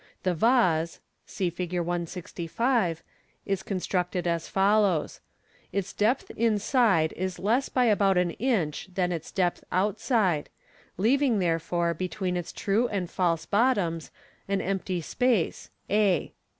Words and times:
The 0.23 0.33
vase 0.33 0.99
(see 1.27 1.51
Fig. 1.51 1.73
165) 1.77 3.03
is 3.45 3.61
constructed 3.61 4.25
as 4.25 4.47
follows:— 4.47 5.21
Its 5.71 5.93
depth 5.93 6.31
inside 6.35 7.13
is 7.13 7.37
less 7.37 7.69
by 7.69 7.85
about 7.85 8.17
an 8.17 8.31
inch 8.31 8.89
than 8.91 9.11
its 9.11 9.31
depth 9.31 9.63
outside, 9.71 10.49
leaving, 10.97 11.37
therefore, 11.37 11.93
between 11.93 12.35
its 12.35 12.51
true 12.51 12.87
and 12.87 13.11
false 13.11 13.45
bottoms, 13.45 14.09
an 14.47 14.59
empty 14.59 15.01
space, 15.01 15.69
a. 15.87 16.33